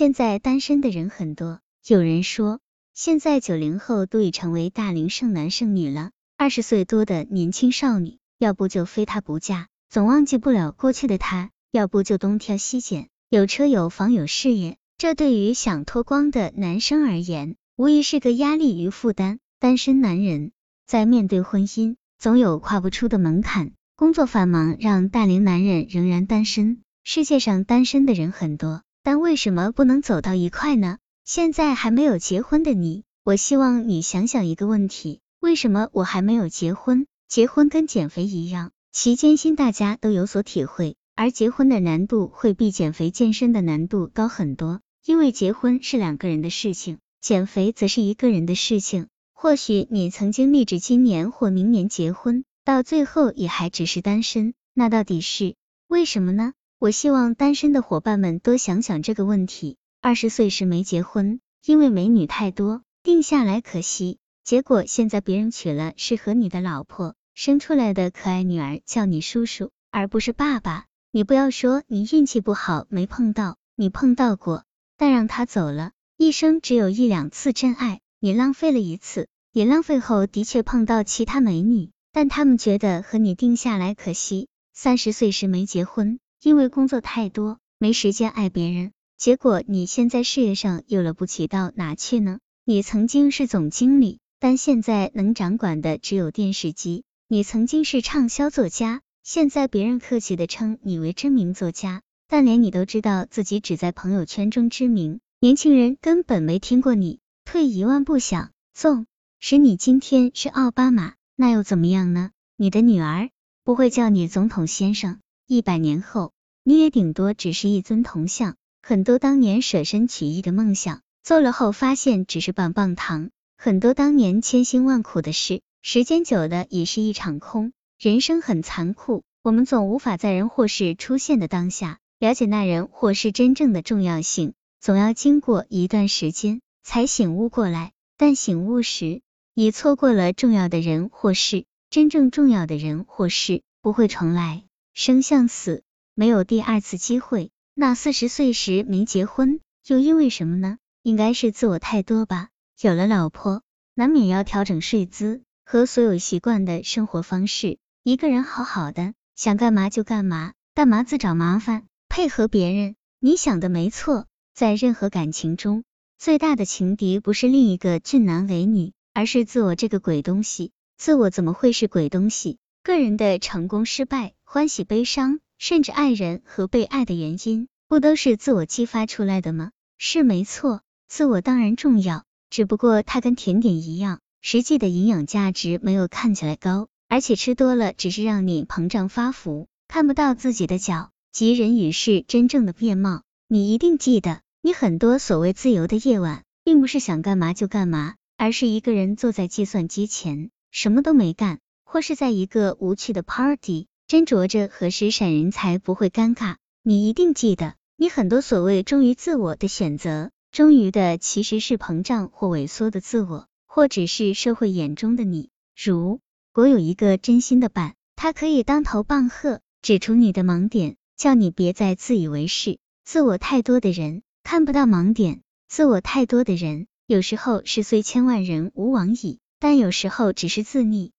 [0.00, 2.58] 现在单身的人很多，有人说，
[2.94, 6.10] 现在九零后都已成为大龄剩男剩女了。
[6.38, 14.78] 二十岁多的年轻少女，要不就非他不嫁，总忘记不了过去的他；要不就东挑西拣，有车有房有事业。
[14.96, 19.38] 这对于想脱光的男生而言，无疑是个压力与负担。
[19.58, 20.52] 单身男人
[20.86, 23.72] 在面对婚姻，总有跨不出的门槛。
[23.96, 26.80] 工作繁忙让大龄男人仍然单身。
[27.04, 28.82] 世界上单身的人很多。
[29.10, 30.98] 但为什么不能走到一块呢？
[31.24, 37.08] 现在还没有结婚的你，我希望你想想一个问题：为什么我还没有结婚？
[37.26, 49.08] 结婚跟减肥一样，其艰辛大家都有所体会，而结婚的难度会比减肥健身的难度高很多，因为结婚是两个人的事情，减肥则是一个人的事情。
[49.34, 55.56] 或许你曾经立志今年或明年结婚，到最后也还只是单身，那到底是
[55.88, 56.52] 为什么呢？
[56.80, 59.76] 我希望单身的伙伴们多想想这个问题。
[60.00, 64.16] 二十岁时没结婚，因为美女太多，定下来可惜。
[64.44, 70.86] 结果现在别人娶了适合你的老婆，生出来的可爱女儿叫你叔叔，而不是爸爸。
[71.10, 74.64] 你不要说你运气不好没碰到，你碰到过，
[74.96, 75.92] 但让他走了。
[76.16, 84.48] 一生只有一两次真爱，你浪费了一次，也浪费后的确碰到其他美女，但他们觉得和你定下来可惜。
[84.72, 86.18] 三十岁时没结婚。
[86.42, 92.38] 因为工作太多，没时间爱别人，结果你现在事业上有了不起到哪去呢？
[92.64, 107.18] 你曾经是总经理，但现在能掌管的只有电视机；你曾经是畅销作家，现在别人客气的称你为知名作家，但连你都知道自己只在朋友圈中知名，年轻人根本没听过你。
[107.44, 109.04] 退一万步想，纵
[109.40, 112.30] 使你今天是奥巴马，那又怎么样呢？
[112.56, 113.28] 你的女儿
[113.62, 115.18] 不会叫你总统先生。
[115.52, 118.54] 一百年后，你也顶多只是一尊铜像。
[118.82, 123.30] 很多当年舍身取义的梦想，做了后发现只是棒棒糖。
[123.58, 127.72] 很多当年千辛万苦的事，时间久了也是一场空。
[127.98, 137.90] 人生很残酷，我们总无法在人或事出现的当下，了解那人或事真正的重要性，总要经过一段时间才醒悟过来。
[138.16, 139.20] 但醒悟时，
[139.54, 141.64] 已错过了重要的人或事。
[141.90, 144.62] 真正重要的人或事不会重来。
[145.02, 145.82] 生向死，
[146.14, 147.52] 没有第二次机会。
[147.72, 150.76] 那四十岁时没结婚，又因为什么呢？
[151.02, 152.50] 应该是自我太多吧。
[152.82, 153.62] 有了老婆，
[153.94, 157.78] 难免要调整睡姿和所有习惯的生活方式。
[158.02, 162.94] 一个人好好的，想干嘛就干嘛，干嘛自找麻烦，配合别人。
[163.20, 165.82] 你想的没错，在任何感情中，
[166.18, 170.72] 最大的情敌不是另一个俊男美女，而是自我这个鬼东西。
[170.98, 172.58] 自我怎么会是鬼东西？
[172.82, 174.32] 个人的成功失败。
[174.44, 179.70] 欢喜、悲伤，甚至爱人和被爱的原因，不都是自我激发出来的吗？
[179.96, 193.22] 是没错，自我当然重要，只不过它跟甜点一样，实际的营养价值没有看起来高，而且吃多了只是让你膨胀发福，看不到自己的脚及人与事真正的面貌。
[193.46, 201.60] 你一定记得，你很多所谓自由的夜晚，并不是想干嘛就干嘛，而是一个人坐在计算机前，什么都没干，
[201.92, 203.88] 或是在一个无趣的 party。
[204.06, 215.50] 斟酌着何时闪人才不会尴尬，你一定记得，你很多所谓忠于自我的选择，忠于的其实是膨胀或萎缩的自我，或只是社会眼中的你。
[215.76, 216.20] 如
[216.52, 222.78] 果有一个真心的伴，他可以当头棒喝，指出你的盲点，叫你别再自以为是。
[223.04, 231.10] 自我太多的人看不到盲点，自我太多的人有时候是虽千万人吾往矣，但有时候只是自溺。